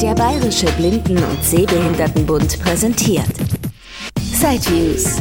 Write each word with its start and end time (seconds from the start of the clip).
Der 0.00 0.14
Bayerische 0.14 0.66
Blinden- 0.76 1.22
und 1.22 1.44
Sehbehindertenbund 1.44 2.60
präsentiert 2.60 3.24
Sideviews. 4.20 5.16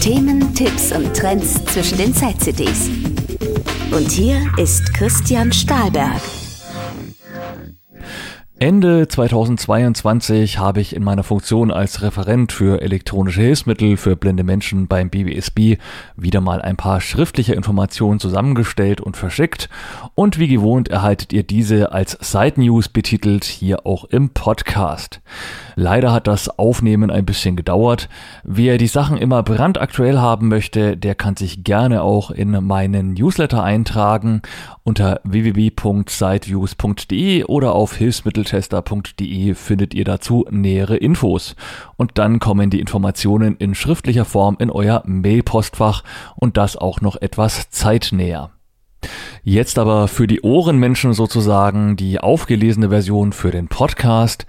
Themen, 0.00 0.54
Tipps 0.54 0.92
und 0.92 1.12
Trends 1.14 1.64
zwischen 1.66 1.98
den 1.98 2.12
Side-CDs. 2.12 2.88
Und 3.90 4.10
hier 4.10 4.40
ist 4.56 4.94
Christian 4.94 5.52
Stahlberg. 5.52 6.20
Ende 8.60 9.06
2022 9.06 10.58
habe 10.58 10.80
ich 10.80 10.96
in 10.96 11.04
meiner 11.04 11.22
Funktion 11.22 11.70
als 11.70 12.02
Referent 12.02 12.50
für 12.50 12.82
elektronische 12.82 13.40
Hilfsmittel 13.40 13.96
für 13.96 14.16
blinde 14.16 14.42
Menschen 14.42 14.88
beim 14.88 15.10
BBSB 15.10 15.76
wieder 16.16 16.40
mal 16.40 16.60
ein 16.60 16.76
paar 16.76 17.00
schriftliche 17.00 17.54
Informationen 17.54 18.18
zusammengestellt 18.18 19.00
und 19.00 19.16
verschickt 19.16 19.68
und 20.16 20.40
wie 20.40 20.48
gewohnt 20.48 20.88
erhaltet 20.88 21.32
ihr 21.32 21.44
diese 21.44 21.92
als 21.92 22.18
Side 22.20 22.60
News 22.60 22.88
betitelt 22.88 23.44
hier 23.44 23.86
auch 23.86 24.06
im 24.06 24.30
Podcast. 24.30 25.20
Leider 25.76 26.10
hat 26.10 26.26
das 26.26 26.58
Aufnehmen 26.58 27.12
ein 27.12 27.24
bisschen 27.24 27.54
gedauert. 27.54 28.08
Wer 28.42 28.78
die 28.78 28.88
Sachen 28.88 29.18
immer 29.18 29.44
brandaktuell 29.44 30.18
haben 30.18 30.48
möchte, 30.48 30.96
der 30.96 31.14
kann 31.14 31.36
sich 31.36 31.62
gerne 31.62 32.02
auch 32.02 32.32
in 32.32 32.50
meinen 32.64 33.12
Newsletter 33.12 33.62
eintragen 33.62 34.42
unter 34.82 35.20
www.sideviews.de 35.22 37.44
oder 37.44 37.76
auf 37.76 37.92
hilfsmitteltester.de 38.50 39.54
findet 39.54 39.94
ihr 39.94 40.04
dazu 40.04 40.46
nähere 40.50 40.96
Infos. 40.96 41.56
Und 41.96 42.18
dann 42.18 42.38
kommen 42.38 42.70
die 42.70 42.80
Informationen 42.80 43.56
in 43.56 43.74
schriftlicher 43.74 44.24
Form 44.24 44.56
in 44.58 44.70
euer 44.70 45.02
Mailpostfach 45.06 46.04
und 46.36 46.56
das 46.56 46.76
auch 46.76 47.00
noch 47.00 47.16
etwas 47.20 47.70
zeitnäher. 47.70 48.50
Jetzt 49.44 49.78
aber 49.78 50.08
für 50.08 50.26
die 50.26 50.40
Ohrenmenschen 50.42 51.12
sozusagen 51.12 51.96
die 51.96 52.18
aufgelesene 52.20 52.88
Version 52.88 53.32
für 53.32 53.50
den 53.50 53.68
Podcast. 53.68 54.46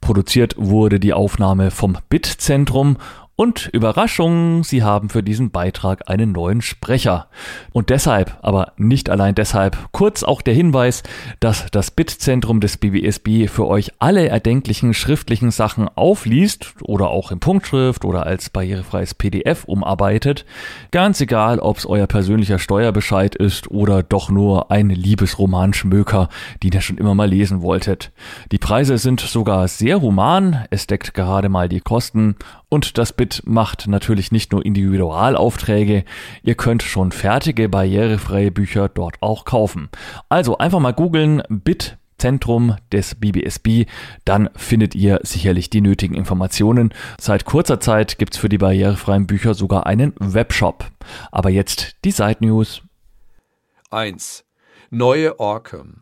Produziert 0.00 0.54
wurde 0.56 0.98
die 0.98 1.12
Aufnahme 1.12 1.70
vom 1.70 1.98
Bitzentrum 2.08 2.96
und 3.40 3.70
Überraschung, 3.72 4.64
sie 4.64 4.82
haben 4.82 5.08
für 5.08 5.22
diesen 5.22 5.50
Beitrag 5.50 6.10
einen 6.10 6.30
neuen 6.32 6.60
Sprecher. 6.60 7.28
Und 7.72 7.88
deshalb, 7.88 8.36
aber 8.42 8.74
nicht 8.76 9.08
allein 9.08 9.34
deshalb, 9.34 9.78
kurz 9.92 10.22
auch 10.22 10.42
der 10.42 10.52
Hinweis, 10.52 11.02
dass 11.40 11.64
das 11.70 11.90
Bitzentrum 11.90 12.60
des 12.60 12.76
BBSB 12.76 13.48
für 13.48 13.66
euch 13.66 13.92
alle 13.98 14.28
erdenklichen 14.28 14.92
schriftlichen 14.92 15.52
Sachen 15.52 15.88
aufliest 15.88 16.74
oder 16.82 17.08
auch 17.08 17.32
in 17.32 17.40
Punktschrift 17.40 18.04
oder 18.04 18.26
als 18.26 18.50
barrierefreies 18.50 19.14
PDF 19.14 19.64
umarbeitet. 19.64 20.44
Ganz 20.90 21.18
egal, 21.22 21.60
ob 21.60 21.78
es 21.78 21.86
euer 21.86 22.06
persönlicher 22.06 22.58
Steuerbescheid 22.58 23.34
ist 23.36 23.70
oder 23.70 24.02
doch 24.02 24.28
nur 24.28 24.70
ein 24.70 24.90
Liebesromanschmöker, 24.90 26.28
den 26.62 26.72
ihr 26.72 26.82
schon 26.82 26.98
immer 26.98 27.14
mal 27.14 27.30
lesen 27.30 27.62
wolltet. 27.62 28.12
Die 28.52 28.58
Preise 28.58 28.98
sind 28.98 29.20
sogar 29.20 29.66
sehr 29.66 30.02
human, 30.02 30.66
es 30.68 30.86
deckt 30.86 31.14
gerade 31.14 31.48
mal 31.48 31.70
die 31.70 31.80
Kosten 31.80 32.36
und 32.70 32.96
das 32.96 33.12
Bit 33.12 33.42
macht 33.44 33.86
natürlich 33.86 34.32
nicht 34.32 34.52
nur 34.52 34.64
Individualaufträge, 34.64 36.04
ihr 36.42 36.54
könnt 36.54 36.82
schon 36.82 37.12
fertige 37.12 37.68
barrierefreie 37.68 38.50
Bücher 38.50 38.88
dort 38.88 39.20
auch 39.20 39.44
kaufen. 39.44 39.90
Also 40.30 40.56
einfach 40.56 40.80
mal 40.80 40.92
googeln 40.92 41.42
Bit 41.50 41.98
Zentrum 42.16 42.76
des 42.92 43.16
BBSB, 43.16 43.86
dann 44.24 44.50
findet 44.54 44.94
ihr 44.94 45.20
sicherlich 45.22 45.70
die 45.70 45.80
nötigen 45.80 46.14
Informationen. 46.14 46.94
Seit 47.18 47.44
kurzer 47.44 47.80
Zeit 47.80 48.18
gibt's 48.18 48.36
für 48.36 48.48
die 48.48 48.58
barrierefreien 48.58 49.26
Bücher 49.26 49.54
sogar 49.54 49.86
einen 49.86 50.12
Webshop. 50.18 50.84
Aber 51.32 51.50
jetzt 51.50 51.96
die 52.04 52.12
Side 52.12 52.38
News. 52.40 52.82
1. 53.90 54.44
Neue 54.90 55.40
Orcam. 55.40 55.99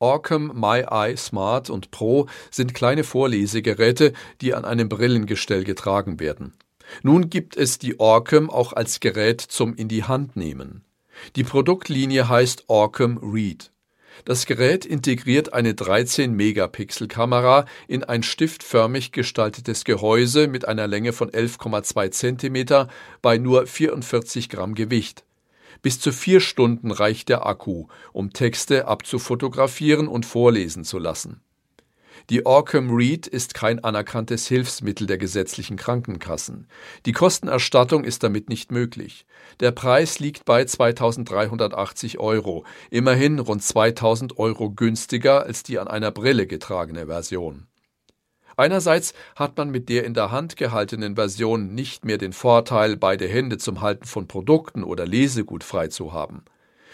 Orcam 0.00 0.50
My 0.54 0.80
Eye 0.90 1.14
Smart 1.16 1.68
und 1.68 1.90
Pro 1.90 2.26
sind 2.50 2.72
kleine 2.72 3.04
Vorlesegeräte, 3.04 4.14
die 4.40 4.54
an 4.54 4.64
einem 4.64 4.88
Brillengestell 4.88 5.62
getragen 5.62 6.18
werden. 6.18 6.54
Nun 7.02 7.28
gibt 7.28 7.56
es 7.56 7.78
die 7.78 8.00
Orcam 8.00 8.50
auch 8.50 8.72
als 8.72 9.00
Gerät 9.00 9.40
zum 9.40 9.74
in 9.74 9.88
die 9.88 10.04
Hand 10.04 10.36
nehmen. 10.36 10.84
Die 11.36 11.44
Produktlinie 11.44 12.28
heißt 12.28 12.64
Orcam 12.68 13.18
Read. 13.18 13.70
Das 14.24 14.46
Gerät 14.46 14.84
integriert 14.84 15.52
eine 15.52 15.72
13-Megapixel-Kamera 15.72 17.66
in 17.86 18.02
ein 18.02 18.22
stiftförmig 18.22 19.12
gestaltetes 19.12 19.84
Gehäuse 19.84 20.48
mit 20.48 20.66
einer 20.66 20.86
Länge 20.86 21.12
von 21.12 21.30
11,2 21.30 22.10
cm 22.10 22.88
bei 23.22 23.38
nur 23.38 23.66
44 23.66 24.48
Gramm 24.48 24.74
Gewicht. 24.74 25.24
Bis 25.82 26.00
zu 26.00 26.12
vier 26.12 26.40
Stunden 26.40 26.90
reicht 26.90 27.28
der 27.28 27.46
Akku, 27.46 27.86
um 28.12 28.32
Texte 28.32 28.86
abzufotografieren 28.86 30.08
und 30.08 30.26
vorlesen 30.26 30.84
zu 30.84 30.98
lassen. 30.98 31.40
Die 32.28 32.44
Orcam 32.44 32.94
Read 32.94 33.26
ist 33.26 33.54
kein 33.54 33.82
anerkanntes 33.82 34.46
Hilfsmittel 34.46 35.06
der 35.06 35.16
gesetzlichen 35.16 35.76
Krankenkassen. 35.76 36.68
Die 37.06 37.12
Kostenerstattung 37.12 38.04
ist 38.04 38.22
damit 38.22 38.48
nicht 38.48 38.70
möglich. 38.70 39.26
Der 39.60 39.70
Preis 39.70 40.18
liegt 40.18 40.44
bei 40.44 40.64
2380 40.64 42.18
Euro, 42.18 42.64
immerhin 42.90 43.38
rund 43.38 43.62
2000 43.62 44.38
Euro 44.38 44.70
günstiger 44.70 45.44
als 45.44 45.62
die 45.62 45.78
an 45.78 45.88
einer 45.88 46.10
Brille 46.10 46.46
getragene 46.46 47.06
Version. 47.06 47.69
Einerseits 48.60 49.14
hat 49.36 49.56
man 49.56 49.70
mit 49.70 49.88
der 49.88 50.04
in 50.04 50.12
der 50.12 50.30
Hand 50.30 50.58
gehaltenen 50.58 51.14
Version 51.14 51.74
nicht 51.74 52.04
mehr 52.04 52.18
den 52.18 52.34
Vorteil, 52.34 52.98
beide 52.98 53.26
Hände 53.26 53.56
zum 53.56 53.80
Halten 53.80 54.04
von 54.04 54.28
Produkten 54.28 54.84
oder 54.84 55.06
Lesegut 55.06 55.64
frei 55.64 55.88
zu 55.88 56.12
haben. 56.12 56.44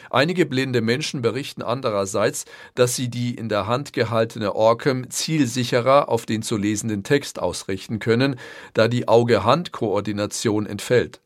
Einige 0.08 0.46
blinde 0.46 0.80
Menschen 0.80 1.22
berichten 1.22 1.62
andererseits, 1.62 2.44
dass 2.76 2.94
sie 2.94 3.08
die 3.08 3.34
in 3.34 3.48
der 3.48 3.66
Hand 3.66 3.92
gehaltene 3.92 4.54
Orcam 4.54 5.10
zielsicherer 5.10 6.08
auf 6.08 6.24
den 6.24 6.42
zu 6.42 6.56
lesenden 6.56 7.02
Text 7.02 7.40
ausrichten 7.40 7.98
können, 7.98 8.36
da 8.72 8.86
die 8.86 9.08
Auge-Hand-Koordination 9.08 10.66
entfällt. 10.66 11.20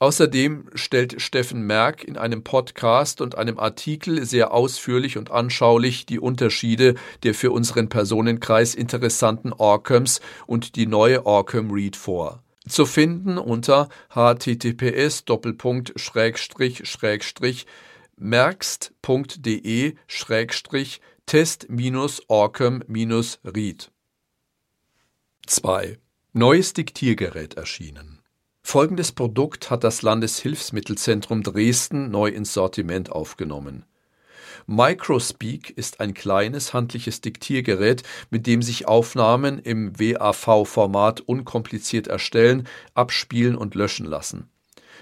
Außerdem 0.00 0.70
stellt 0.74 1.20
Steffen 1.20 1.62
Merck 1.62 2.04
in 2.04 2.16
einem 2.16 2.44
Podcast 2.44 3.20
und 3.20 3.36
einem 3.36 3.58
Artikel 3.58 4.24
sehr 4.24 4.52
ausführlich 4.52 5.18
und 5.18 5.32
anschaulich 5.32 6.06
die 6.06 6.20
Unterschiede 6.20 6.94
der 7.24 7.34
für 7.34 7.50
unseren 7.50 7.88
Personenkreis 7.88 8.76
interessanten 8.76 9.52
Orcams 9.52 10.20
und 10.46 10.76
die 10.76 10.86
neue 10.86 11.26
Orcam 11.26 11.72
Read 11.72 11.96
vor. 11.96 12.44
Zu 12.68 12.86
finden 12.86 13.38
unter 13.38 13.88
https 14.14 15.24
merkst.de 18.20 19.94
test-orcam-read. 21.28 23.92
2. 25.46 25.98
Neues 26.32 26.72
Diktiergerät 26.72 27.54
erschienen. 27.54 28.20
Folgendes 28.62 29.12
Produkt 29.12 29.70
hat 29.70 29.84
das 29.84 30.00
Landeshilfsmittelzentrum 30.00 31.42
Dresden 31.42 32.10
neu 32.10 32.28
ins 32.28 32.54
Sortiment 32.54 33.12
aufgenommen. 33.12 33.84
Microspeak 34.66 35.68
ist 35.68 36.00
ein 36.00 36.14
kleines 36.14 36.72
handliches 36.72 37.20
Diktiergerät, 37.20 38.04
mit 38.30 38.46
dem 38.46 38.62
sich 38.62 38.88
Aufnahmen 38.88 39.58
im 39.58 40.00
WAV-Format 40.00 41.20
unkompliziert 41.20 42.06
erstellen, 42.06 42.66
abspielen 42.94 43.54
und 43.54 43.74
löschen 43.74 44.06
lassen. 44.06 44.48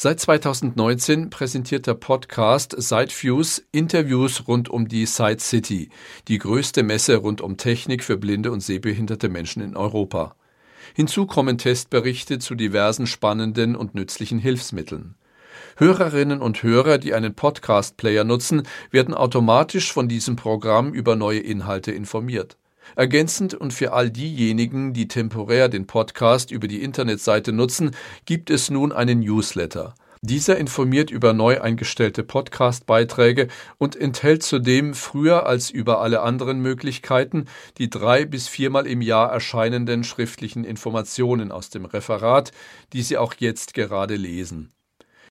Seit 0.00 0.20
2019 0.20 1.28
präsentiert 1.28 1.88
der 1.88 1.94
Podcast 1.94 2.72
SiteViews 2.80 3.64
Interviews 3.72 4.46
rund 4.46 4.68
um 4.68 4.86
die 4.86 5.06
Site 5.06 5.40
City, 5.40 5.90
die 6.28 6.38
größte 6.38 6.84
Messe 6.84 7.16
rund 7.16 7.40
um 7.40 7.56
Technik 7.56 8.04
für 8.04 8.16
blinde 8.16 8.52
und 8.52 8.60
sehbehinderte 8.60 9.28
Menschen 9.28 9.60
in 9.60 9.76
Europa. 9.76 10.36
Hinzu 10.94 11.26
kommen 11.26 11.58
Testberichte 11.58 12.38
zu 12.38 12.54
diversen 12.54 13.08
spannenden 13.08 13.74
und 13.74 13.96
nützlichen 13.96 14.38
Hilfsmitteln. 14.38 15.16
Hörerinnen 15.78 16.42
und 16.42 16.62
Hörer, 16.62 16.98
die 16.98 17.12
einen 17.12 17.34
Podcast-Player 17.34 18.22
nutzen, 18.22 18.62
werden 18.92 19.14
automatisch 19.14 19.92
von 19.92 20.06
diesem 20.06 20.36
Programm 20.36 20.92
über 20.92 21.16
neue 21.16 21.40
Inhalte 21.40 21.90
informiert. 21.90 22.56
Ergänzend 22.96 23.54
und 23.54 23.72
für 23.72 23.92
all 23.92 24.10
diejenigen, 24.10 24.92
die 24.92 25.08
temporär 25.08 25.68
den 25.68 25.86
Podcast 25.86 26.50
über 26.50 26.68
die 26.68 26.82
Internetseite 26.82 27.52
nutzen, 27.52 27.92
gibt 28.24 28.50
es 28.50 28.70
nun 28.70 28.92
einen 28.92 29.20
Newsletter. 29.20 29.94
Dieser 30.20 30.58
informiert 30.58 31.10
über 31.10 31.32
neu 31.32 31.60
eingestellte 31.60 32.24
Podcast-Beiträge 32.24 33.46
und 33.78 33.94
enthält 33.94 34.42
zudem 34.42 34.94
früher 34.94 35.46
als 35.46 35.70
über 35.70 36.00
alle 36.00 36.22
anderen 36.22 36.60
Möglichkeiten 36.60 37.44
die 37.78 37.88
drei 37.88 38.24
bis 38.24 38.48
viermal 38.48 38.86
im 38.88 39.00
Jahr 39.00 39.30
erscheinenden 39.30 40.02
schriftlichen 40.02 40.64
Informationen 40.64 41.52
aus 41.52 41.70
dem 41.70 41.84
Referat, 41.84 42.50
die 42.92 43.02
Sie 43.02 43.16
auch 43.16 43.34
jetzt 43.38 43.74
gerade 43.74 44.16
lesen. 44.16 44.72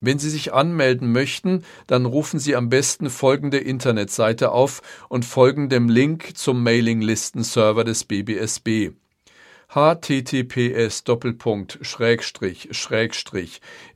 Wenn 0.01 0.19
Sie 0.19 0.29
sich 0.29 0.53
anmelden 0.53 1.11
möchten, 1.11 1.63
dann 1.87 2.05
rufen 2.05 2.39
Sie 2.39 2.55
am 2.55 2.69
besten 2.69 3.09
folgende 3.09 3.57
Internetseite 3.57 4.51
auf 4.51 4.83
und 5.09 5.25
folgen 5.25 5.69
dem 5.69 5.89
Link 5.89 6.37
zum 6.37 6.61
Mailinglistenserver 6.63 7.83
des 7.83 8.05
BBSB 8.05 8.91
https 9.69 11.03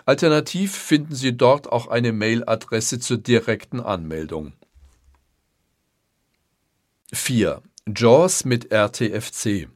Alternativ 0.04 0.76
finden 0.76 1.14
Sie 1.14 1.34
dort 1.36 1.70
auch 1.70 1.86
eine 1.88 2.12
Mailadresse 2.12 2.98
zur 2.98 3.18
direkten 3.18 3.78
Anmeldung. 3.80 4.54
4. 7.12 7.62
JAWS 7.86 8.44
mit 8.44 8.70
RTFC 8.70 9.68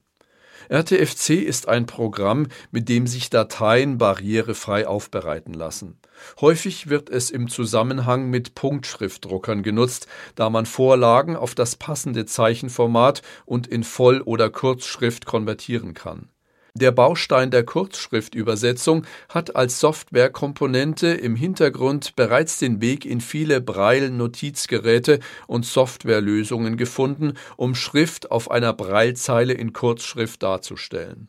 RTFC 0.68 1.30
ist 1.30 1.66
ein 1.66 1.86
Programm, 1.86 2.46
mit 2.70 2.88
dem 2.88 3.06
sich 3.06 3.30
Dateien 3.30 3.96
barrierefrei 3.96 4.86
aufbereiten 4.86 5.54
lassen. 5.54 5.98
Häufig 6.40 6.88
wird 6.88 7.08
es 7.08 7.30
im 7.30 7.48
Zusammenhang 7.48 8.28
mit 8.28 8.54
Punktschriftdruckern 8.54 9.62
genutzt, 9.62 10.06
da 10.34 10.50
man 10.50 10.66
Vorlagen 10.66 11.36
auf 11.36 11.54
das 11.54 11.76
passende 11.76 12.26
Zeichenformat 12.26 13.22
und 13.46 13.66
in 13.66 13.82
Voll- 13.82 14.20
oder 14.20 14.50
Kurzschrift 14.50 15.24
konvertieren 15.24 15.94
kann 15.94 16.31
der 16.82 16.90
Baustein 16.90 17.50
der 17.50 17.64
Kurzschriftübersetzung 17.64 19.06
hat 19.28 19.54
als 19.54 19.78
Softwarekomponente 19.78 21.08
im 21.08 21.36
Hintergrund 21.36 22.16
bereits 22.16 22.58
den 22.58 22.80
Weg 22.80 23.04
in 23.04 23.20
viele 23.20 23.60
Braille-Notizgeräte 23.60 25.20
und 25.46 25.64
Softwarelösungen 25.64 26.76
gefunden, 26.76 27.34
um 27.56 27.74
Schrift 27.74 28.30
auf 28.30 28.50
einer 28.50 28.72
Braillezeile 28.72 29.52
in 29.52 29.72
Kurzschrift 29.72 30.42
darzustellen. 30.42 31.28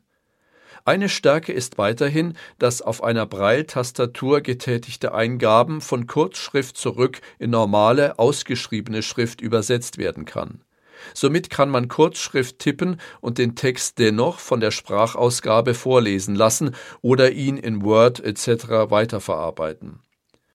Eine 0.85 1.07
Stärke 1.07 1.53
ist 1.53 1.77
weiterhin, 1.77 2.35
dass 2.57 2.81
auf 2.81 3.03
einer 3.03 3.25
Braille-Tastatur 3.25 4.41
getätigte 4.41 5.13
Eingaben 5.13 5.81
von 5.81 6.07
Kurzschrift 6.07 6.77
zurück 6.77 7.21
in 7.37 7.51
normale, 7.51 8.17
ausgeschriebene 8.17 9.03
Schrift 9.03 9.39
übersetzt 9.39 9.97
werden 9.97 10.25
kann 10.25 10.61
Somit 11.13 11.49
kann 11.49 11.69
man 11.69 11.87
Kurzschrift 11.87 12.59
tippen 12.59 12.99
und 13.21 13.37
den 13.37 13.55
Text 13.55 13.99
dennoch 13.99 14.39
von 14.39 14.59
der 14.59 14.71
Sprachausgabe 14.71 15.73
vorlesen 15.73 16.35
lassen 16.35 16.75
oder 17.01 17.31
ihn 17.31 17.57
in 17.57 17.83
Word 17.83 18.19
etc. 18.19 18.89
weiterverarbeiten. 18.89 19.99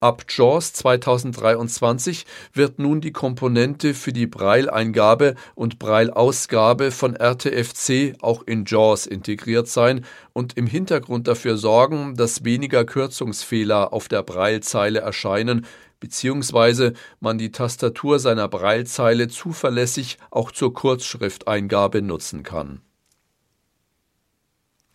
Ab 0.00 0.26
JAWS 0.28 0.74
2023 0.74 2.24
wird 2.52 2.78
nun 2.78 3.00
die 3.00 3.10
Komponente 3.10 3.94
für 3.94 4.12
die 4.12 4.28
Braille-Eingabe 4.28 5.34
und 5.56 5.80
Braille-Ausgabe 5.80 6.92
von 6.92 7.16
RTFC 7.16 8.14
auch 8.20 8.44
in 8.44 8.64
JAWS 8.64 9.06
integriert 9.06 9.66
sein 9.66 10.04
und 10.32 10.56
im 10.56 10.68
Hintergrund 10.68 11.26
dafür 11.26 11.56
sorgen, 11.56 12.14
dass 12.14 12.44
weniger 12.44 12.84
Kürzungsfehler 12.84 13.92
auf 13.92 14.06
der 14.06 14.22
Braillezeile 14.22 15.00
erscheinen, 15.00 15.66
beziehungsweise 16.00 16.94
man 17.20 17.38
die 17.38 17.52
Tastatur 17.52 18.18
seiner 18.18 18.48
Braillezeile 18.48 19.28
zuverlässig 19.28 20.18
auch 20.30 20.52
zur 20.52 20.74
Kurzschrifteingabe 20.74 22.02
nutzen 22.02 22.42
kann. 22.42 22.80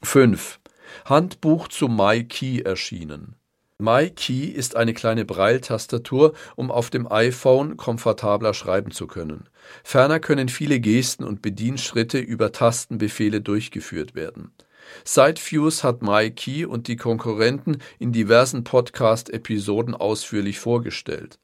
5. 0.02 0.60
Handbuch 1.06 1.68
zu 1.68 1.88
MyKey 1.88 2.62
erschienen. 2.62 3.36
MyKey 3.80 4.46
ist 4.46 4.76
eine 4.76 4.94
kleine 4.94 5.26
Braille-Tastatur, 5.26 6.34
um 6.56 6.72
auf 6.72 6.90
dem 6.90 7.12
iPhone 7.12 7.76
komfortabler 7.76 8.54
schreiben 8.54 8.92
zu 8.92 9.08
können. 9.08 9.50
Ferner 9.84 10.20
können 10.20 10.48
viele 10.48 10.80
Gesten 10.80 11.24
und 11.24 11.42
Bedienschritte 11.42 12.20
über 12.20 12.52
Tastenbefehle 12.52 13.42
durchgeführt 13.42 14.16
werden. 14.16 14.52
SiteFuse 15.06 15.84
hat 15.84 16.02
MyKey 16.02 16.66
und 16.66 16.88
die 16.88 16.96
Konkurrenten 16.96 17.78
in 18.00 18.12
diversen 18.12 18.64
Podcast-Episoden 18.64 19.96
ausführlich 19.96 20.60
vorgestellt. 20.60 21.40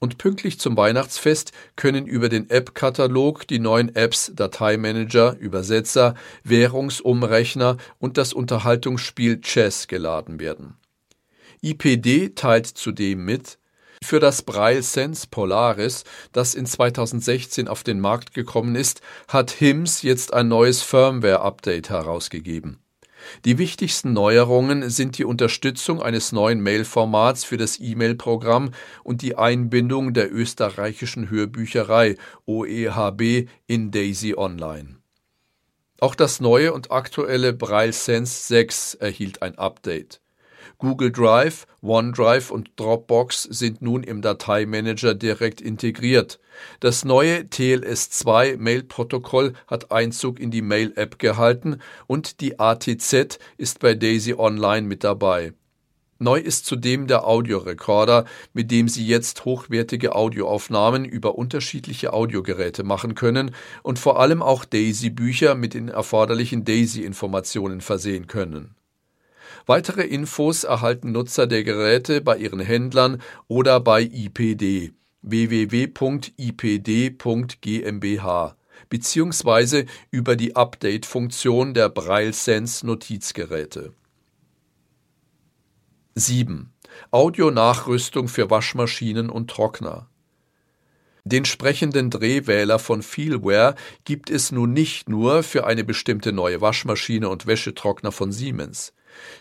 und 0.03 0.19
pünktlich 0.19 0.59
zum 0.59 0.77
Weihnachtsfest 0.77 1.53
können 1.77 2.09
über 2.09 2.29
den 2.29 2.51
App-Katalog 2.51 3.47
die 3.47 3.61
neuen 3.61 3.95
Apps 3.95 4.33
Dateimanager, 4.35 5.37
Übersetzer, 5.39 6.17
Währungsumrechner 6.43 7.77
und 8.01 8.19
das 8.19 8.33
Unterhaltungsspiel 8.33 9.41
Chess 9.43 9.87
geladen 9.87 10.41
werden. 10.41 10.75
IPD 11.61 12.31
teilt 12.31 12.67
zudem 12.67 13.25
mit, 13.25 13.59
für 14.03 14.19
das 14.19 14.43
Braille 14.43 14.83
Sense 14.83 15.29
Polaris, 15.31 16.03
das 16.33 16.57
in 16.57 16.67
2016 16.67 17.69
auf 17.69 17.85
den 17.85 18.01
Markt 18.01 18.35
gekommen 18.35 18.75
ist, 18.75 19.03
hat 19.29 19.53
HIMS 19.53 20.03
jetzt 20.03 20.35
ein 20.35 20.49
neues 20.49 20.83
Firmware-Update 20.83 21.91
herausgegeben. 21.91 22.82
Die 23.45 23.59
wichtigsten 23.59 24.13
Neuerungen 24.13 24.91
sind 24.91 25.19
die 25.19 25.25
Unterstützung 25.25 26.03
eines 26.03 26.33
neuen 26.33 26.61
Mailformats 26.61 27.45
für 27.45 27.57
das 27.57 27.81
E-Mail-Programm 27.81 28.71
und 29.05 29.23
die 29.23 29.37
Einbindung 29.37 30.15
der 30.15 30.33
österreichischen 30.33 31.31
Hörbücherei 31.31 32.17
OEHB 32.47 33.49
in 33.67 33.91
Daisy 33.91 34.35
Online. 34.37 34.97
Auch 36.01 36.15
das 36.15 36.41
neue 36.41 36.73
und 36.73 36.91
aktuelle 36.91 37.53
Braille 37.53 37.93
Sense 37.93 38.47
6 38.49 38.95
erhielt 38.95 39.43
ein 39.43 39.57
Update. 39.57 40.21
Google 40.79 41.13
Drive, 41.13 41.67
OneDrive 41.83 42.51
und 42.51 42.71
Dropbox 42.77 43.43
sind 43.45 43.83
nun 43.83 44.03
im 44.03 44.23
Dateimanager 44.23 45.15
direkt 45.15 45.61
integriert. 45.61 46.41
Das 46.81 47.05
neue 47.05 47.41
TLS2 47.41 48.57
Mail-Protokoll 48.59 49.55
hat 49.67 49.91
Einzug 49.91 50.41
in 50.41 50.51
die 50.51 50.63
Mail-App 50.63 51.19
gehalten 51.19 51.79
und 52.07 52.41
die 52.41 52.59
ATZ 52.59 53.39
ist 53.57 53.81
bei 53.81 53.95
Daisy 53.95 54.35
Online 54.35 54.87
mit 54.87 55.05
dabei. 55.05 55.53
Neu 56.23 56.39
ist 56.39 56.67
zudem 56.67 57.09
der 57.09 57.27
Audiorekorder, 57.27 58.27
mit 58.53 58.71
dem 58.71 58.87
Sie 58.87 59.05
jetzt 59.05 59.45
hochwertige 59.45 60.15
Audioaufnahmen 60.15 61.05
über 61.05 61.37
unterschiedliche 61.37 62.13
Audiogeräte 62.13 62.85
machen 62.85 63.17
können 63.17 63.53
und 63.83 63.99
vor 63.99 64.21
allem 64.21 64.41
auch 64.41 64.65
Daisy-Bücher 64.65 65.57
mit 65.57 65.75
den 65.75 65.89
erforderlichen 65.89 66.65
Daisy-Informationen 66.65 67.81
versehen 67.81 68.29
können. 68.29 68.77
Weitere 69.67 70.03
Infos 70.03 70.65
erhalten 70.65 71.13
Nutzer 71.13 71.47
der 71.47 71.65
Geräte 71.65 72.21
bei 72.21 72.37
ihren 72.37 72.61
Händlern 72.61 73.23
oder 73.49 73.81
bei 73.81 74.03
IPD 74.03 74.93
www.ipd.gmbh 75.23 76.33
beziehungsweise 78.89 79.87
über 80.11 80.37
die 80.37 80.57
Update-Funktion 80.57 81.75
der 81.75 81.89
Braille 81.89 82.33
Sense 82.33 82.85
Notizgeräte. 82.85 83.95
7. 86.15 86.73
Audio-Nachrüstung 87.11 88.29
für 88.29 88.51
Waschmaschinen 88.51 89.31
und 89.31 89.49
Trockner. 89.49 90.11
Den 91.25 91.45
sprechenden 91.45 92.11
Drehwähler 92.11 92.79
von 92.79 93.03
Feelware 93.03 93.77
gibt 94.05 94.29
es 94.29 94.53
nun 94.53 94.73
nicht 94.73 95.09
nur 95.09 95.43
für 95.43 95.67
eine 95.67 95.85
bestimmte 95.85 96.33
neue 96.33 96.61
Waschmaschine 96.61 97.29
und 97.29 97.47
Wäschetrockner 97.47 98.13
von 98.13 98.33
Siemens. 98.33 98.93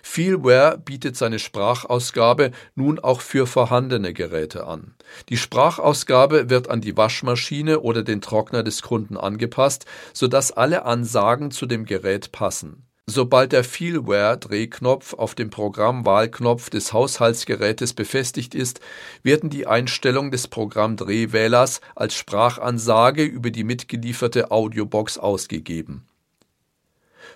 Feelware 0.03 0.77
bietet 0.77 1.15
seine 1.15 1.39
Sprachausgabe 1.39 2.51
nun 2.75 2.99
auch 2.99 3.21
für 3.21 3.47
vorhandene 3.47 4.13
Geräte 4.13 4.67
an. 4.67 4.95
Die 5.29 5.37
Sprachausgabe 5.37 6.49
wird 6.49 6.69
an 6.69 6.81
die 6.81 6.97
Waschmaschine 6.97 7.79
oder 7.79 8.03
den 8.03 8.21
Trockner 8.21 8.63
des 8.63 8.81
Kunden 8.81 9.17
angepasst, 9.17 9.85
sodass 10.13 10.51
alle 10.51 10.85
Ansagen 10.85 11.51
zu 11.51 11.65
dem 11.65 11.85
Gerät 11.85 12.31
passen. 12.31 12.85
Sobald 13.07 13.51
der 13.51 13.63
Feelware-Drehknopf 13.63 15.15
auf 15.15 15.35
dem 15.35 15.49
Programmwahlknopf 15.49 16.69
des 16.69 16.93
Haushaltsgerätes 16.93 17.93
befestigt 17.93 18.55
ist, 18.55 18.79
werden 19.23 19.49
die 19.49 19.67
Einstellungen 19.67 20.31
des 20.31 20.47
Programmdrehwählers 20.47 21.81
als 21.95 22.13
Sprachansage 22.15 23.23
über 23.23 23.49
die 23.49 23.65
mitgelieferte 23.65 24.51
Audiobox 24.51 25.17
ausgegeben. 25.17 26.05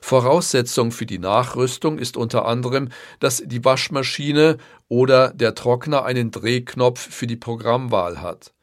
Voraussetzung 0.01 0.91
für 0.91 1.05
die 1.05 1.19
Nachrüstung 1.19 1.97
ist 1.97 2.17
unter 2.17 2.45
anderem, 2.45 2.89
dass 3.19 3.43
die 3.45 3.63
Waschmaschine 3.63 4.57
oder 4.87 5.33
der 5.33 5.55
Trockner 5.55 6.05
einen 6.05 6.31
Drehknopf 6.31 6.99
für 6.99 7.27
die 7.27 7.35
Programmwahl 7.35 8.21
hat. 8.21 8.53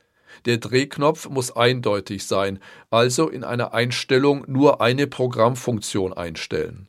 Der 0.47 0.59
Drehknopf 0.59 1.29
muss 1.29 1.55
eindeutig 1.55 2.27
sein, 2.27 2.59
also 2.91 3.29
in 3.29 3.45
einer 3.45 3.75
Einstellung 3.75 4.45
nur 4.49 4.81
eine 4.81 5.07
Programmfunktion 5.07 6.13
einstellen 6.13 6.89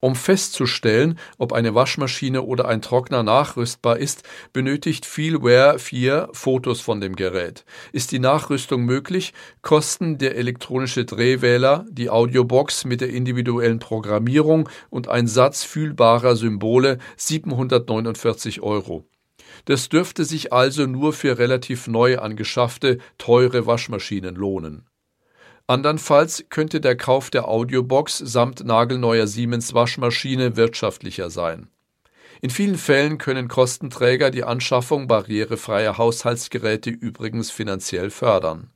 um 0.00 0.14
festzustellen, 0.14 1.18
ob 1.38 1.52
eine 1.52 1.74
Waschmaschine 1.74 2.42
oder 2.42 2.66
ein 2.68 2.82
Trockner 2.82 3.22
nachrüstbar 3.22 3.98
ist, 3.98 4.22
benötigt 4.52 5.06
Feelware 5.06 5.78
4 5.78 6.28
Fotos 6.32 6.80
von 6.80 7.00
dem 7.00 7.16
Gerät. 7.16 7.64
Ist 7.92 8.12
die 8.12 8.18
Nachrüstung 8.18 8.84
möglich, 8.84 9.32
kosten 9.62 10.18
der 10.18 10.36
elektronische 10.36 11.04
Drehwähler, 11.04 11.84
die 11.90 12.10
Audiobox 12.10 12.84
mit 12.84 13.00
der 13.00 13.10
individuellen 13.10 13.78
Programmierung 13.78 14.68
und 14.90 15.08
ein 15.08 15.26
Satz 15.26 15.64
fühlbarer 15.64 16.36
Symbole 16.36 16.98
749 17.16 18.62
Euro. 18.62 19.04
Das 19.64 19.88
dürfte 19.88 20.24
sich 20.24 20.52
also 20.52 20.86
nur 20.86 21.12
für 21.12 21.38
relativ 21.38 21.88
neu 21.88 22.18
angeschaffte, 22.18 22.98
teure 23.18 23.66
Waschmaschinen 23.66 24.34
lohnen. 24.34 24.86
Andernfalls 25.68 26.44
könnte 26.48 26.80
der 26.80 26.96
Kauf 26.96 27.28
der 27.28 27.48
Audiobox 27.48 28.18
samt 28.18 28.64
nagelneuer 28.64 29.26
Siemens 29.26 29.74
Waschmaschine 29.74 30.56
wirtschaftlicher 30.56 31.28
sein. 31.28 31.68
In 32.40 32.50
vielen 32.50 32.76
Fällen 32.76 33.18
können 33.18 33.48
Kostenträger 33.48 34.30
die 34.30 34.44
Anschaffung 34.44 35.08
barrierefreier 35.08 35.98
Haushaltsgeräte 35.98 36.90
übrigens 36.90 37.50
finanziell 37.50 38.10
fördern. 38.10 38.70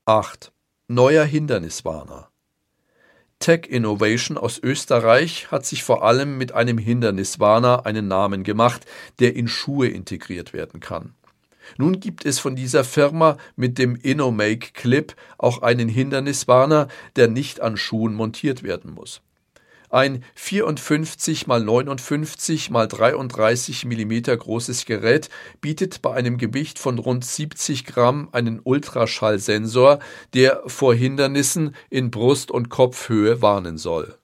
8. 0.06 0.52
Neuer 0.88 1.26
Hinderniswarner. 1.26 2.32
Tech 3.38 3.68
Innovation 3.68 4.36
aus 4.36 4.58
Österreich 4.58 5.52
hat 5.52 5.64
sich 5.64 5.84
vor 5.84 6.04
allem 6.04 6.40
mit 6.40 6.54
einem 6.54 6.80
Hinderniswarner 6.80 7.86
einen 7.86 8.08
Namen 8.08 8.44
gemacht, 8.44 8.88
der 9.20 9.36
in 9.36 9.48
Schuhe 9.48 9.90
integriert 9.90 10.54
werden 10.54 10.80
kann. 10.80 11.14
Nun 11.78 12.00
gibt 12.00 12.26
es 12.26 12.40
von 12.40 12.56
dieser 12.56 12.84
Firma 12.84 13.38
mit 13.56 13.78
dem 13.78 13.96
InnoMake 13.96 14.72
Clip 14.74 15.16
auch 15.38 15.62
einen 15.62 15.88
Hinderniswarner, 15.88 16.88
der 17.16 17.28
nicht 17.28 17.62
an 17.62 17.78
Schuhen 17.78 18.16
montiert 18.16 18.64
werden 18.64 18.96
muss. 18.96 19.22
Ein 19.92 20.24
54 20.36 21.42
x 21.42 21.48
59 21.48 22.72
x 22.72 22.88
33 22.88 23.86
mm 23.86 24.22
großes 24.38 24.86
Gerät 24.86 25.30
bietet 25.60 26.02
bei 26.02 26.14
einem 26.14 26.38
Gewicht 26.38 26.80
von 26.80 26.98
rund 26.98 27.26
70 27.26 27.86
Gramm 27.86 28.30
einen 28.32 28.62
Ultraschallsensor, 28.64 30.00
der 30.34 30.64
vor 30.66 30.96
Hindernissen 30.96 31.76
in 31.90 32.10
Brust- 32.10 32.52
und 32.52 32.70
Kopfhöhe 32.70 33.42
warnen 33.42 33.78
soll 33.78 34.21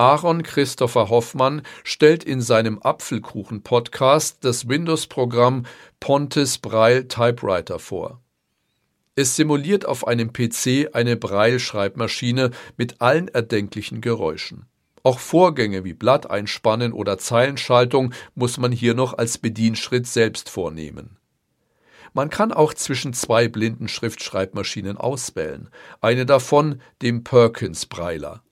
Aaron 0.00 0.44
Christopher 0.44 1.08
Hoffmann 1.08 1.62
stellt 1.82 2.22
in 2.22 2.40
seinem 2.40 2.78
Apfelkuchen-Podcast 2.80 4.38
das 4.42 4.68
Windows-Programm 4.68 5.66
Pontes 5.98 6.58
Braille 6.58 7.08
Typewriter 7.08 7.80
vor. 7.80 8.20
Es 9.16 9.34
simuliert 9.34 9.86
auf 9.86 10.06
einem 10.06 10.32
PC 10.32 10.90
eine 10.92 11.16
Braille-Schreibmaschine 11.16 12.52
mit 12.76 13.00
allen 13.00 13.26
erdenklichen 13.26 14.00
Geräuschen. 14.00 14.66
Auch 15.02 15.18
Vorgänge 15.18 15.82
wie 15.82 15.94
Blatteinspannen 15.94 16.92
oder 16.92 17.18
Zeilenschaltung 17.18 18.14
muss 18.36 18.56
man 18.56 18.70
hier 18.70 18.94
noch 18.94 19.18
als 19.18 19.38
Bedienschritt 19.38 20.06
selbst 20.06 20.48
vornehmen. 20.48 21.16
Man 22.12 22.30
kann 22.30 22.52
auch 22.52 22.72
zwischen 22.72 23.14
zwei 23.14 23.48
blinden 23.48 23.88
Schriftschreibmaschinen 23.88 24.96
auswählen, 24.96 25.70
eine 26.00 26.24
davon 26.24 26.80
dem 27.02 27.24
Perkins 27.24 27.86
Breiler. 27.86 28.44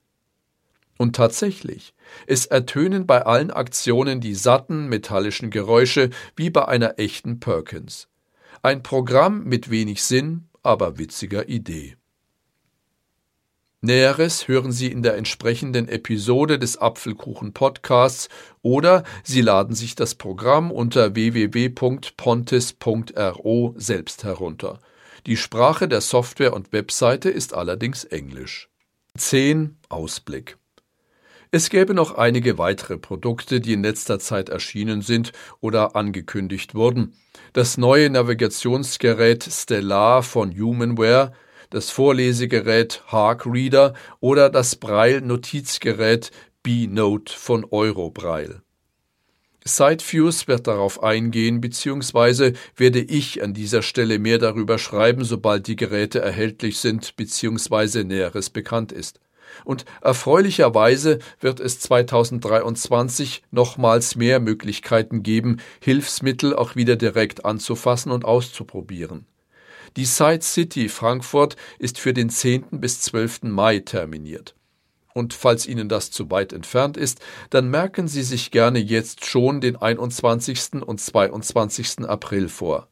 Und 0.99 1.17
tatsächlich, 1.17 1.95
es 2.27 2.47
ertönen 2.47 3.07
bei 3.07 3.27
allen 3.27 3.51
Aktionen 3.51 4.21
die 4.21 4.35
satten 4.35 4.89
metallischen 4.89 5.51
Geräusche 5.51 6.09
wie 6.37 6.51
bei 6.51 6.67
einer 6.67 6.99
echten 6.99 7.39
Perkins. 7.39 8.09
Ein 8.63 8.83
Programm 8.83 9.45
mit 9.45 9.71
wenig 9.71 10.03
Sinn, 10.03 10.49
aber 10.63 10.99
witziger 10.99 11.49
Idee. 11.49 11.97
Näheres 13.83 14.49
hören 14.49 14.73
Sie 14.73 14.91
in 14.91 15.03
der 15.03 15.17
entsprechenden 15.17 15.87
Episode 15.87 16.59
des 16.59 16.79
Apfelkuchen 16.79 17.53
Podcasts 17.53 18.31
oder 18.63 19.05
Sie 19.23 19.43
laden 19.43 19.77
sich 19.77 19.95
das 19.95 20.15
Programm 20.15 20.73
unter 20.73 21.15
www.pontes.ro 21.15 23.75
selbst 23.77 24.25
herunter. 24.25 24.79
Die 25.27 25.37
Sprache 25.37 25.89
der 25.89 26.01
Software 26.01 26.55
und 26.55 26.73
Webseite 26.73 27.29
ist 27.29 27.53
allerdings 27.53 28.05
Englisch. 28.05 28.71
10 29.17 29.77
Ausblick 29.89 30.57
es 31.57 31.71
gäbe 31.71 31.95
noch 31.95 32.17
einige 32.17 32.59
weitere 32.59 32.99
Produkte, 32.99 33.61
die 33.61 33.73
in 33.73 33.83
letzter 33.83 34.19
Zeit 34.19 34.51
erschienen 34.51 35.01
sind 35.01 35.33
oder 35.61 35.97
angekündigt 35.97 36.75
wurden. 36.75 37.15
Das 37.55 37.79
neue 37.79 38.11
Navigationsgerät 38.11 39.43
Stellar 39.51 40.23
von 40.23 40.55
Humanware, 40.55 41.33
das 41.71 41.91
Vorlesegerät 41.91 43.03
Hark 43.07 43.47
Reader 43.47 43.95
oder 44.21 44.51
das 44.51 44.77
Braille-Notizgerät 44.77 46.31
B-Note 46.63 47.33
von 47.33 47.65
Eurobraille. 47.65 48.61
Sideviews 49.65 50.47
wird 50.49 50.67
darauf 50.67 51.03
eingehen, 51.03 51.63
beziehungsweise 51.63 52.53
werde 52.77 53.01
ich 53.01 53.43
an 53.43 53.55
dieser 53.55 53.81
Stelle 53.81 54.19
mehr 54.19 54.39
darüber 54.39 54.79
schreiben, 54.79 55.25
sobald 55.25 55.67
die 55.67 55.77
Geräte 55.77 56.21
erhältlich 56.21 56.79
sind, 56.79 57.17
beziehungsweise 57.17 58.05
Näheres 58.05 58.51
bekannt 58.51 58.93
ist. 58.93 59.21
Und 59.65 59.85
erfreulicherweise 60.01 61.19
wird 61.41 61.61
es 61.61 61.81
2023 61.81 63.43
nochmals 63.51 64.17
mehr 64.17 64.41
Möglichkeiten 64.41 65.23
geben, 65.23 65.59
Hilfsmittel 65.81 66.55
auch 66.55 66.77
wieder 66.77 66.97
direkt 66.97 67.45
anzufassen 67.45 68.13
und 68.13 68.25
auszuprobieren. 68.25 69.27
Die 69.97 70.05
Side 70.05 70.43
City 70.43 70.89
Frankfurt 70.89 71.57
ist 71.79 71.99
für 71.99 72.13
den 72.13 72.29
10. 72.29 72.65
bis 72.73 73.01
12. 73.01 73.45
Mai 73.45 73.79
terminiert. 73.79 74.55
Und 75.15 75.33
falls 75.33 75.67
Ihnen 75.67 75.89
das 75.89 76.11
zu 76.11 76.31
weit 76.31 76.53
entfernt 76.53 76.99
ist, 76.99 77.21
dann 77.49 77.71
merken 77.71 78.07
Sie 78.07 78.23
sich 78.23 78.51
gerne 78.51 78.79
jetzt 78.79 79.25
schon 79.25 79.63
den 79.63 79.77
21. 79.77 80.83
und 80.87 81.01
22. 81.01 82.01
April 82.01 82.51
vor. 82.51 82.89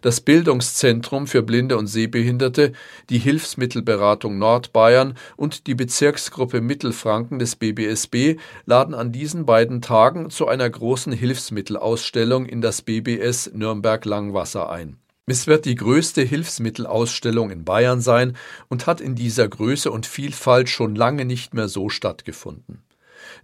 Das 0.00 0.22
Bildungszentrum 0.22 1.26
für 1.26 1.42
Blinde 1.42 1.76
und 1.76 1.86
Sehbehinderte, 1.86 2.72
die 3.10 3.18
Hilfsmittelberatung 3.18 4.38
Nordbayern 4.38 5.14
und 5.36 5.66
die 5.66 5.74
Bezirksgruppe 5.74 6.62
Mittelfranken 6.62 7.38
des 7.38 7.56
BBSB 7.56 8.38
laden 8.64 8.94
an 8.94 9.12
diesen 9.12 9.44
beiden 9.44 9.82
Tagen 9.82 10.30
zu 10.30 10.48
einer 10.48 10.70
großen 10.70 11.12
Hilfsmittelausstellung 11.12 12.46
in 12.46 12.62
das 12.62 12.80
BBS 12.80 13.50
Nürnberg 13.52 14.04
Langwasser 14.06 14.70
ein. 14.70 14.96
Es 15.26 15.46
wird 15.46 15.66
die 15.66 15.74
größte 15.74 16.22
Hilfsmittelausstellung 16.22 17.50
in 17.50 17.64
Bayern 17.64 18.00
sein 18.00 18.36
und 18.68 18.86
hat 18.86 19.00
in 19.00 19.14
dieser 19.14 19.46
Größe 19.48 19.90
und 19.90 20.06
Vielfalt 20.06 20.68
schon 20.70 20.96
lange 20.96 21.24
nicht 21.24 21.52
mehr 21.52 21.68
so 21.68 21.88
stattgefunden. 21.88 22.82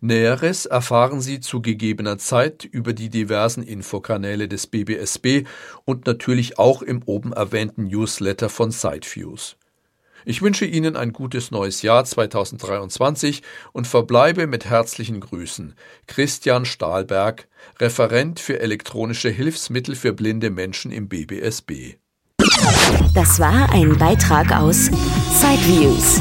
Näheres 0.01 0.67
erfahren 0.67 1.21
Sie 1.21 1.41
zu 1.41 1.63
gegebener 1.63 2.19
Zeit 2.19 2.65
über 2.65 2.93
die 2.93 3.09
diversen 3.09 3.63
Infokanäle 3.63 4.49
des 4.49 4.67
BBSB 4.67 5.45
und 5.85 6.07
natürlich 6.07 6.59
auch 6.59 6.83
im 6.83 7.03
oben 7.05 7.33
erwähnten 7.33 7.89
Newsletter 7.89 8.49
von 8.49 8.71
Sideviews. 8.71 9.57
Ich 10.29 10.43
wünsche 10.43 10.65
Ihnen 10.65 10.97
ein 10.97 11.13
gutes 11.13 11.53
neues 11.53 11.83
Jahr 11.83 12.05
2023 12.05 13.43
und 13.73 13.87
verbleibe 13.87 14.49
mit 14.49 14.65
herzlichen 14.65 15.21
Grüßen. 15.21 15.75
Christian 16.09 16.65
Stahlberg, 16.65 17.47
Referent 17.79 18.41
für 18.41 18.59
elektronische 18.59 19.29
Hilfsmittel 19.29 19.95
für 19.95 20.13
blinde 20.13 20.51
Menschen 20.51 20.91
im 20.91 21.09
BBSB. 21.09 21.95
Das 23.15 23.39
war 23.39 23.71
ein 23.73 23.97
Beitrag 23.99 24.51
aus 24.53 24.87
Sideviews, 24.87 26.21